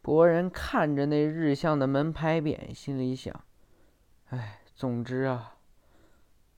[0.00, 3.44] 博人看着那日向的门牌匾，心里想：
[4.30, 5.54] 哎，总之啊，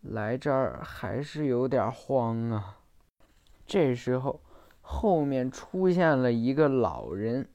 [0.00, 2.78] 来这儿还是有点慌啊。
[3.66, 4.40] 这时候，
[4.86, 7.48] 后面出现了一个老人，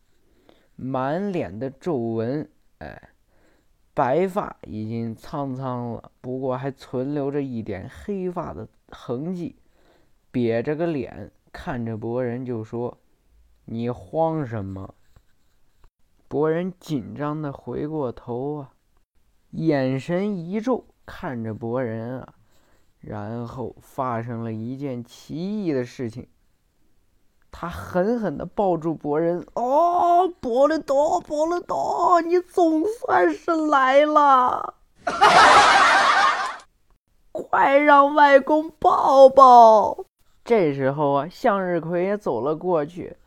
[0.75, 2.49] 满脸的皱纹，
[2.79, 3.09] 哎。
[3.91, 9.57] 白发已经苍苍了，不过还存留着一点黑发的痕迹。
[10.31, 12.97] 瘪着个脸看着博人就说
[13.65, 14.95] ：“你慌什么？”
[16.29, 18.73] 博人紧张的回过头啊，
[19.51, 22.35] 眼神一皱，看着博人啊，
[23.01, 26.25] 然后发生了一件奇异的事情。
[27.51, 34.75] 他狠狠地抱住博人，哦，博伦多，博伦多，你总算是来了！
[37.31, 40.05] 快让外公抱抱！
[40.45, 43.17] 这时候啊，向日葵也走了过去，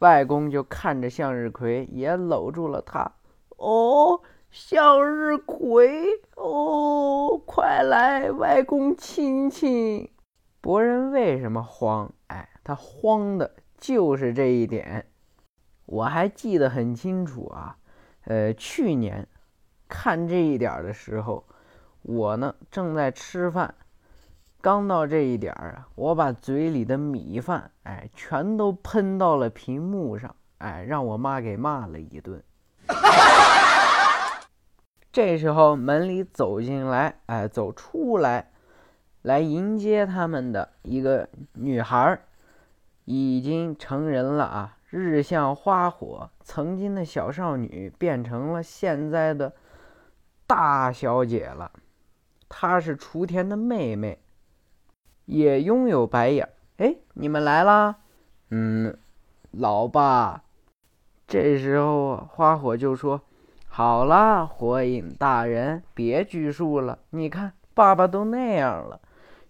[0.00, 3.12] 外公就看着向日葵，也搂住了他。
[3.56, 4.20] 哦，
[4.50, 10.10] 向日葵，哦，快来，外公亲亲！
[10.60, 12.12] 博人为什么慌？
[12.26, 12.49] 哎。
[12.62, 15.06] 他慌的就是这一点，
[15.86, 17.76] 我还记得很清楚啊。
[18.24, 19.26] 呃，去年
[19.88, 21.44] 看这一点的时候，
[22.02, 23.74] 我呢正在吃饭，
[24.60, 32.42] 刚到这一点啊，我把嘴里的米饭哎全都喷到了屏幕上，哎，让我妈给骂了一顿。
[35.10, 38.52] 这时候门里走进来，哎，走出来，
[39.22, 42.22] 来迎接他们的一个女孩儿。
[43.10, 49.52] 已经成人了啊，日向花火曾经的小少女变成了现在的
[50.46, 51.72] 大小姐了。
[52.48, 54.20] 她是雏田的妹妹，
[55.24, 56.48] 也拥有白眼。
[56.76, 57.96] 哎，你们来啦！
[58.50, 58.96] 嗯，
[59.50, 60.44] 老爸。
[61.26, 63.20] 这时候花火就说
[63.66, 67.00] ：“好了，火影大人，别拘束了。
[67.10, 69.00] 你看，爸爸都那样了。”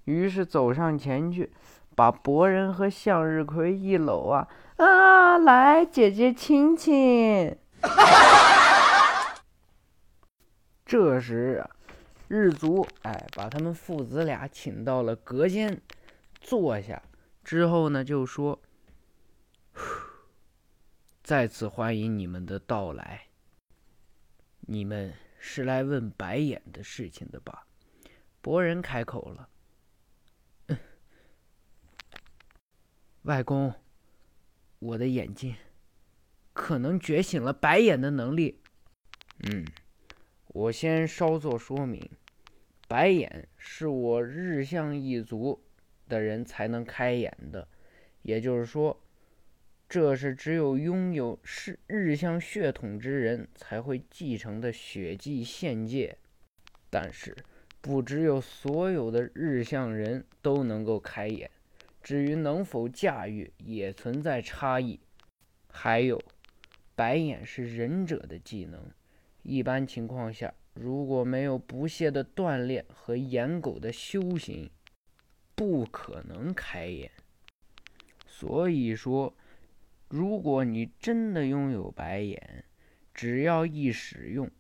[0.05, 1.53] 于是走上前去，
[2.01, 5.37] 把博人和向日葵一搂啊啊！
[5.37, 7.55] 来，姐姐亲亲。
[10.87, 11.63] 这时，
[12.27, 15.83] 日足哎，把他们父子俩请到了隔间
[16.41, 17.03] 坐下，
[17.45, 18.59] 之后呢，就说。
[21.23, 23.25] 再次欢迎你们的到来。
[24.61, 27.67] 你们是来问白眼的事情的吧？
[28.41, 29.51] 博人开口了。
[33.31, 33.73] 外公，
[34.81, 35.55] 我的眼睛
[36.53, 38.61] 可能觉醒了白眼的能力。
[39.45, 39.65] 嗯，
[40.49, 42.11] 我先稍作说明，
[42.89, 45.63] 白眼是我日向一族
[46.09, 47.69] 的人才能开眼的，
[48.23, 49.01] 也就是说。
[49.89, 56.17] 这是只有拥有是日向血统之人才会继承的血迹限界，
[56.91, 57.37] 但是
[57.81, 61.51] 不只有所有的日向人都能够开眼，
[62.03, 65.01] 至于能否驾驭也存在差异。
[65.69, 66.21] 还有，
[66.95, 68.91] 白眼是忍者的技能，
[69.43, 74.71] 一般情况下如果没有不懈的锻炼和眼狗的修行，
[75.55, 77.11] 不可能开眼。
[78.27, 79.35] 所以说。
[80.13, 82.65] 如果你真的拥有白眼，
[83.15, 84.51] 只要一使用，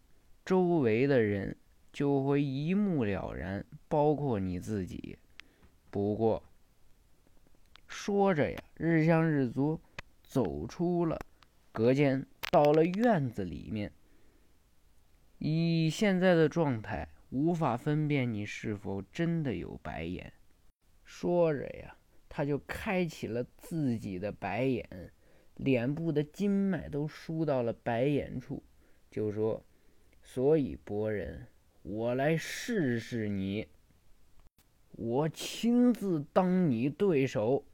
[0.44, 1.56] 周围的人
[1.92, 5.18] 就会一目了然，包括你自己。
[5.90, 6.44] 不过，
[7.90, 9.80] 说着呀，日向日足
[10.22, 11.18] 走出了
[11.72, 13.92] 隔间，到了院子里面。
[15.38, 20.32] 以现在的状态，无法分辨你是否真的有白眼。
[21.04, 21.96] 说着呀，
[22.28, 25.12] 他就开启了自己的白眼。
[25.56, 28.62] 脸部的筋脉都输到了白眼处，
[29.10, 29.62] 就说
[30.22, 31.48] ：“所以博人，
[31.82, 33.66] 我来试试你，
[34.92, 37.64] 我亲自当你对手。”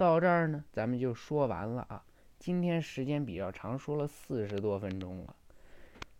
[0.00, 2.02] 到这儿呢，咱们就说完了啊。
[2.38, 5.36] 今天时间比较长，说了四十多分钟了。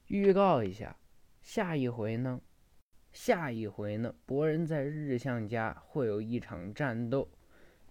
[0.09, 0.95] 预告一下，
[1.41, 2.43] 下一回呢？
[3.11, 4.15] 下一回呢？
[4.27, 7.27] 博人在日向家会有一场战斗，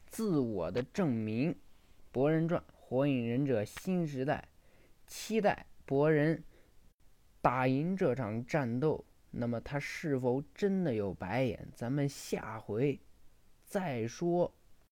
[0.06, 1.54] 自我的证明，
[2.12, 2.62] 《博人传》。
[2.72, 4.48] 火影忍者新时代，
[5.08, 6.44] 期待博人
[7.42, 9.04] 打赢这场战斗。
[9.32, 11.68] 那么他是否真的有白眼？
[11.74, 13.00] 咱们下回
[13.66, 14.54] 再说。